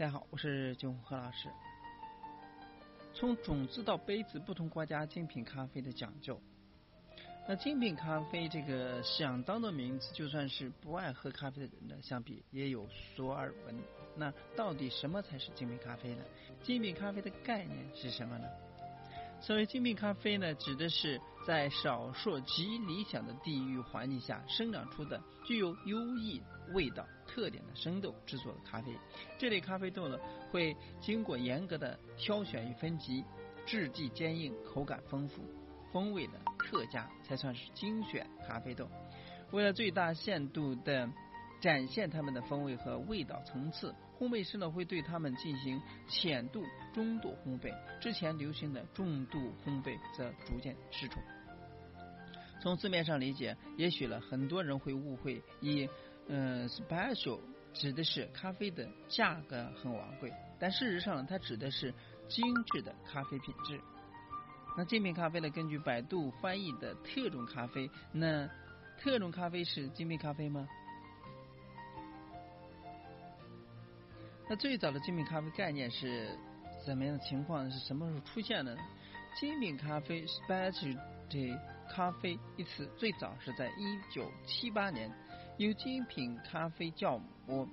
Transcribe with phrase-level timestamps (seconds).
[0.00, 1.50] 大家好，我是金何老师。
[3.12, 6.40] 从种子到杯子，不同国家精品咖啡的讲究。
[7.46, 13.78] 那精品咖啡这个响当的名字，就算是不爱喝咖啡的人呢，相比也有所耳闻。
[14.16, 16.24] 那到底什么才是精品咖啡呢？
[16.62, 18.48] 精品咖啡的概念是什么呢？
[19.42, 26.40] 所谓精品咖啡呢，指的是在少数极理想的地域环境下生长出的具有优异
[26.72, 28.92] 味道特点的生豆制作的咖啡。
[29.38, 30.18] 这类咖啡豆呢，
[30.50, 33.24] 会经过严格的挑选与分级，
[33.64, 35.42] 质地坚硬，口感丰富，
[35.92, 38.88] 风味的特佳，才算是精选咖啡豆。
[39.52, 41.08] 为了最大限度的
[41.60, 43.94] 展现它们的风味和味道层次。
[44.18, 46.62] 烘焙师呢会对它们进行浅度、
[46.92, 51.24] 中度烘焙，之前流行的重度烘焙则逐渐失传。
[52.60, 55.88] 从字面上理解，也许了很多人会误会，以
[56.32, 57.40] 嗯 special
[57.74, 61.92] 指的是咖啡的价格很昂贵，但事实上它指的是
[62.28, 63.80] 精致的咖啡品质。
[64.76, 65.50] 那精品咖啡呢？
[65.50, 68.48] 根据百度翻译的特种咖啡，那
[68.96, 70.68] 特种咖啡是精品咖啡吗？
[74.48, 76.38] 那最早的精品咖啡概念是
[76.86, 77.68] 怎么样的情况？
[77.68, 78.78] 是什么时候出现的？
[79.34, 85.12] 精品咖啡 （specialty 咖啡）一词最早是在一九七八年
[85.60, 87.68] 由精品咖啡酵母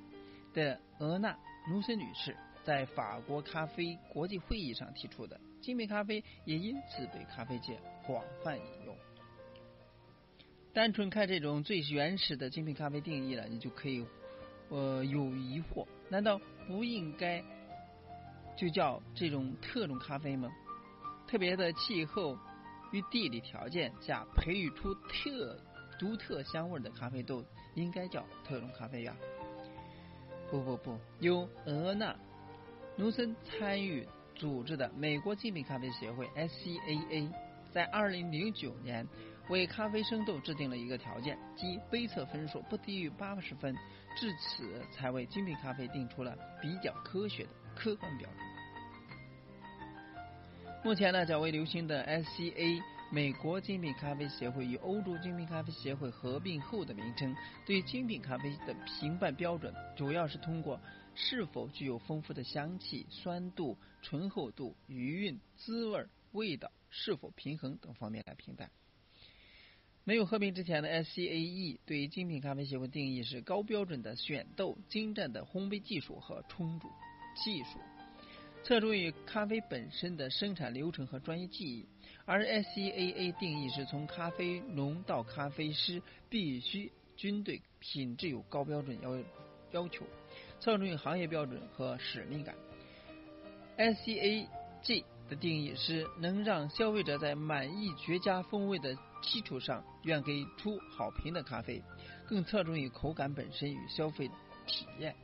[0.53, 1.31] 的俄娜·
[1.71, 5.39] 卢森女士在法国咖啡国际会议上提出的。
[5.61, 8.93] 精品咖啡也因此被咖啡界广泛引用。
[10.73, 14.05] 单纯看这种最原始的精品咖啡定义了，你就可以
[14.67, 15.87] 呃有疑惑。
[16.09, 17.41] 难道不应该
[18.57, 20.51] 就叫这种特种咖啡吗？
[21.25, 22.37] 特别的气候
[22.91, 25.57] 与地理条件下培育出特
[25.97, 27.41] 独特香味的咖啡豆，
[27.77, 29.15] 应该叫特种咖啡呀？
[30.49, 32.15] 不不不，由俄纳
[32.95, 37.31] 努森参与组织的美国精品咖啡协会 （SCAA）
[37.71, 39.07] 在二零零九年。
[39.49, 43.73] 为咖啡生豆制定了一个条件，即杯测分数不低于八十分，
[44.13, 48.39] 至此才为精品咖啡定出了比较科学的客观标准。
[50.83, 57.33] 目前呢，较为流行的 SCA 美国精品咖啡协会与欧洲精品咖啡协会合并后的名称，
[57.65, 60.79] 对精品咖啡的评判标准主要是通过
[61.15, 68.69] 是否具有丰富的香气、酸度、醇厚度、余韵、滋味、味道是否平衡等方面来评判。
[70.03, 76.89] 没有合并之前的 SCAE 对于精品咖啡协会定义是高标准的选豆、精湛的烘焙技术和冲煮
[77.41, 77.79] 技术，
[78.63, 81.85] 侧重于咖啡本身的生产流程和专业技艺；
[82.27, 89.17] 而 SCAA 定义是从咖啡农到咖啡师必须均对品质有高标准要
[89.71, 90.05] 要求，
[90.59, 92.53] 侧重于行业标准和使命感。
[93.77, 101.81] SCAG 的定义是能让消费者在满意绝佳风味的基础上，愿给出好评的咖啡，
[102.27, 104.29] 更侧重于口感本身与消费
[104.65, 105.15] 体验。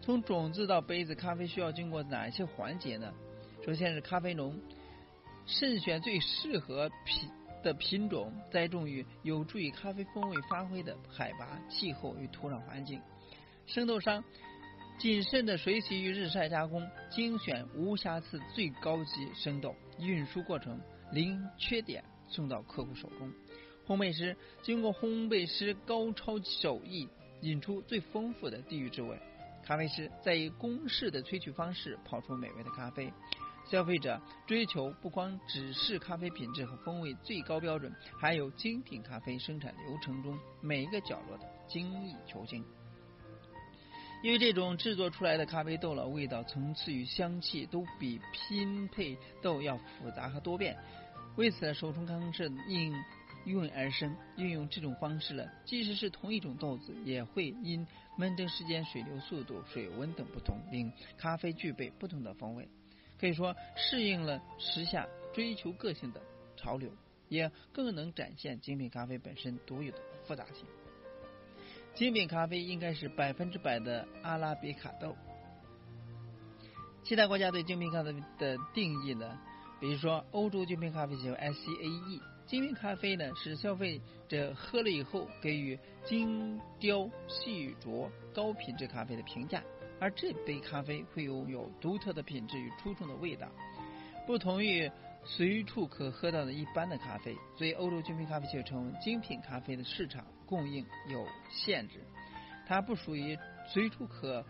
[0.00, 3.12] 从种子到杯子，咖啡需要经过哪些环节呢？
[3.66, 4.56] 首先是咖啡农
[5.48, 7.28] 慎选最适合品
[7.64, 13.00] 的品种，栽种于有助于咖啡风味发挥的海拔、气候与土壤环境。
[13.66, 14.22] 生豆商。
[14.98, 20.80] 谨慎的水洗与日晒加工，精选无瑕疵最高级生豆，运输过程
[21.12, 23.32] 零缺点送到客户手中。
[23.86, 27.08] 烘焙师经过烘焙师高超手艺，
[27.42, 29.16] 引出最丰富的地域之味。
[29.64, 33.12] 咖啡师再以公式的萃取方式泡出美味的咖啡。
[33.70, 42.64] 消费者追求不光只是咖啡品质和风味最高标准，还有精品咖啡生产流程中每一个角落的精益求精。
[44.22, 50.74] 因为这种制作出来的咖啡豆了，味道层次与香气都比拼配豆要复杂和多变。
[51.36, 52.92] 为此，手冲康是应
[53.44, 54.16] 运而生。
[54.38, 57.86] 运用这种方式了，即使是同一种豆子，也会因
[58.16, 62.66] 闷蒸时间、水流速度、水温等不同，令咖啡具备不同的风味。
[63.20, 66.20] 可以说，适应了时下追求个性的
[66.56, 66.90] 潮流，
[67.28, 70.64] 也更能展现精品咖啡本身独有的复杂性。
[71.94, 75.16] 精品咖啡应该是百分之百的阿拉比卡豆。
[77.02, 79.38] 其他国家对精品咖啡的定义呢？
[79.80, 89.62] 比如说，欧洲精品咖啡协会 （SCAE），精品咖啡呢是消费者喝了以后给予精雕细琢、高品质咖啡的评价，
[90.00, 93.48] 而这杯咖啡会拥有独特的品质与出众的味道，
[94.26, 94.90] 不同于
[95.24, 97.36] 随处可喝到的一般的咖啡。
[97.56, 100.24] 所以，欧洲精品咖啡协会称为精品咖啡的市场。
[100.48, 102.00] 供应有限制，
[102.66, 104.42] 它不属于随处可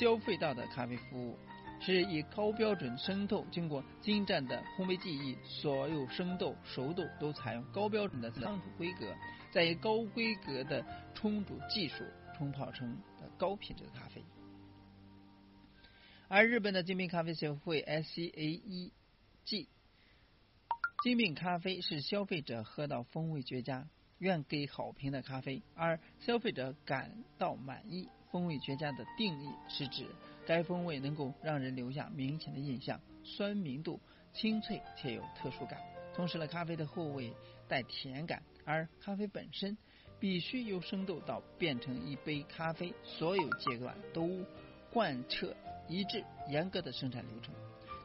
[0.00, 1.38] 消费到的咖啡服务，
[1.78, 9.14] 是以高标准生豆经过精湛的烘焙技艺，所有生豆、熟豆都采用高标准的仓储规格，
[9.50, 10.82] 再以高规格的
[11.12, 12.02] 冲煮技术
[12.34, 12.90] 冲泡成
[13.20, 14.24] 的高品质的咖啡。
[16.34, 18.90] 而日本的精品咖啡协会 （SCAE）
[19.44, 23.86] 精品咖啡是消费者喝到风味绝佳。
[24.16, 30.06] 愿给好评的咖啡，而消费者感到满意、风味绝佳的定义是指
[30.46, 34.00] 该风味能够让人留下明显的印象，酸明度
[34.32, 35.78] 清脆且有特殊感，
[36.14, 37.30] 同时呢，咖啡的后味
[37.68, 39.76] 带甜感，而咖啡本身
[40.18, 44.30] 必须由生豆到变成一杯咖啡，所有阶段都
[44.90, 45.54] 贯彻
[45.88, 47.54] 一致、严格的生产流程，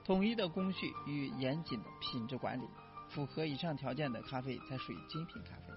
[0.04, 2.64] 统一的工序与严谨的品质管理，
[3.10, 5.74] 符合以上条件的咖啡才属于精品咖啡。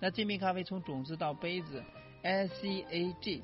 [0.00, 1.82] 那精品咖啡从种子到杯子
[2.22, 3.42] ，I C A G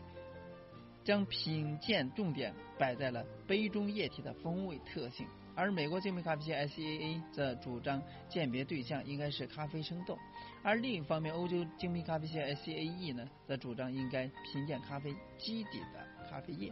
[1.04, 10.18] 将品鉴重点摆在了杯中液体的风味特性，而美国精品咖啡协 SCAA 则主张鉴别对象应该是咖啡生豆，
[10.62, 16.70] 而另一方面，欧洲精品咖啡协 SCAE 呢则主张应该品鉴咖啡基底的咖啡液。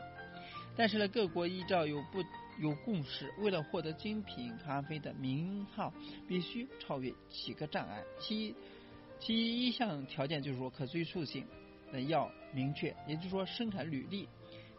[0.79, 2.23] 但是呢，各国依照有不
[2.61, 5.93] 有共识，为了获得精品咖啡的名号，
[6.29, 8.01] 必须超越几个障碍。
[8.21, 8.55] 其
[9.19, 11.45] 其一项条件就是说可追溯性
[12.07, 14.29] 要明确，也就是说生产履历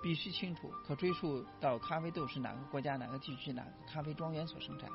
[0.02, 4.90] 必须清楚，可追溯到咖啡豆是哪个国家、哪个地区、哪个咖啡庄园所生产。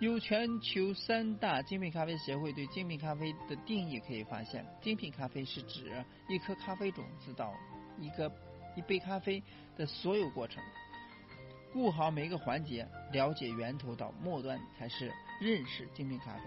[0.00, 5.92] 由全球三大精品咖啡协会对精品咖啡的定义可以发现，精品咖啡是指
[6.30, 7.52] 一颗咖啡种子到
[8.00, 8.32] 一个
[8.74, 9.42] 一杯咖啡
[9.76, 10.62] 的所有过程，
[11.72, 16.44] 顾好每一个环节，了解源头到末端才是认识精品咖啡。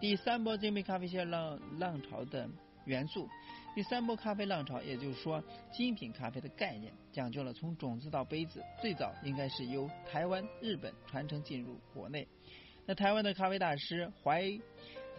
[0.00, 2.48] 第三波精品咖啡界浪浪潮的
[2.86, 3.28] 元素，
[3.74, 12.26] 第三波咖啡浪潮，也就是说精品咖啡的概念，讲究了从种子到杯子，最早应该是由台湾、日本传承进入国内。
[12.86, 14.50] 那台湾的咖啡大师怀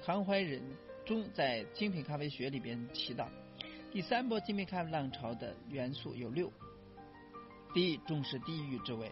[0.01, 0.61] 韩怀仁
[1.05, 3.29] 中在精品咖啡学里边提到，
[3.91, 6.49] 第三波精品咖啡浪潮的元素有六：
[7.73, 9.09] 第一，重视地域之味；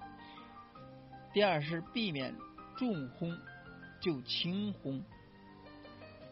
[1.33, 2.33] 第二是避免
[2.77, 3.37] 重烘，
[3.99, 5.01] 就轻烘。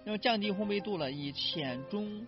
[0.05, 2.25] 那么降低烘焙度了，以浅中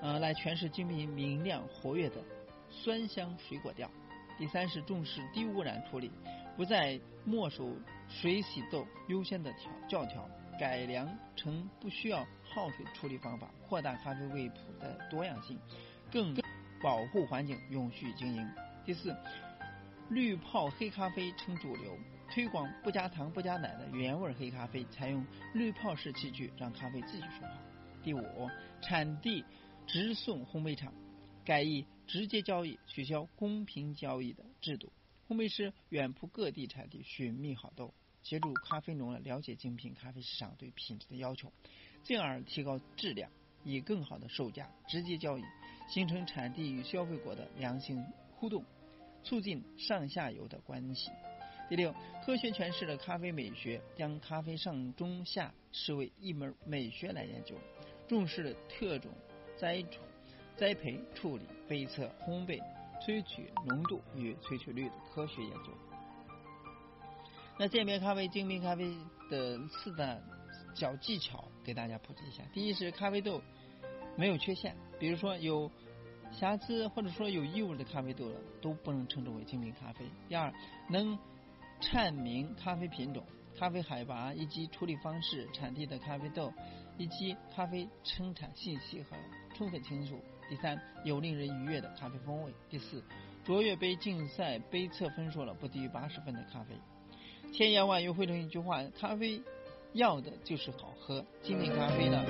[0.00, 2.22] 呃来诠释精品明亮活跃的
[2.70, 3.90] 酸香水果调。
[4.38, 6.12] 第三是重视低污染处理，
[6.56, 7.68] 不再墨手
[8.08, 15.58] 水洗豆，优先的条教条改良成不需要耗水处理方法，扩大咖啡味谱的多样性，
[16.10, 16.34] 更
[16.82, 18.50] 保护环境，永续经营。
[18.84, 19.14] 第四，
[20.08, 21.98] 滤泡黑咖啡成主流。
[22.28, 25.24] 推广不加糖不加奶的原味黑咖啡，采用
[25.54, 27.56] 滤泡式器具，让咖啡自己说话。
[28.02, 28.50] 第五，
[28.82, 29.44] 产地
[29.86, 30.92] 直送烘焙厂，
[31.44, 34.92] 改以直接交易，取消公平交易的制度。
[35.28, 37.94] 烘焙师远赴各地产地寻觅好豆，
[38.26, 41.52] 协助咖啡农了解精品咖啡市场对品质的要求，
[42.02, 43.30] 进而提高质量，
[43.62, 45.44] 以更好的售价直接交易，
[45.88, 48.64] 形成产地与消费国的良性互动，
[49.22, 51.08] 促进上下游的关系。
[51.68, 51.94] 第六，
[52.24, 57.54] 科学诠释了咖啡美学，将咖啡上中下视为一门美学来研究，
[58.08, 59.12] 重视了特种
[59.56, 60.02] 栽种、
[60.56, 62.60] 栽培、处理、杯测、烘焙、
[63.00, 65.95] 萃取浓度与萃取率的科学研究。
[67.58, 68.94] 那鉴别咖啡精品咖啡
[69.30, 70.18] 的四大
[70.74, 72.42] 小技巧，给大家普及一下。
[72.52, 73.40] 第一是咖啡豆
[74.14, 75.70] 没有缺陷，比如说有
[76.30, 80.04] 瑕疵或者说有异味的咖啡豆了，都不能称之为精品咖啡。
[80.28, 80.52] 第二，
[80.90, 81.18] 能
[81.80, 83.24] 阐明咖啡品种、
[83.58, 86.52] 咖啡海拔以及处理方式、产地的咖啡豆
[86.98, 89.16] 以及咖啡生产信息和
[89.54, 90.22] 充分清楚。
[90.50, 92.52] 第三，有令人愉悦的咖啡风味。
[92.68, 93.02] 第四，
[93.46, 96.74] 卓越杯竞赛杯测分数了不低于八十分的咖啡。
[97.52, 99.42] 千言万语汇成一句话：咖啡
[99.92, 101.24] 要的就是好喝。
[101.42, 102.24] 精品咖啡呢？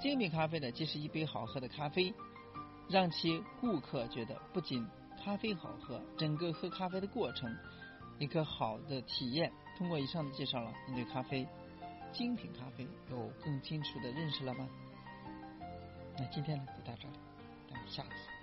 [0.00, 2.12] 精品咖啡呢，既是一杯好喝的咖啡，
[2.88, 4.86] 让其顾客觉得不仅。
[5.24, 7.56] 咖啡好喝，整个喝咖啡的过程，
[8.18, 9.50] 一个好的体验。
[9.78, 11.46] 通过以上的介绍了，你对咖啡、
[12.12, 14.68] 精品咖啡有更清楚的认识了吗？
[16.18, 17.14] 那今天呢就到这里，
[17.70, 18.33] 咱们下次。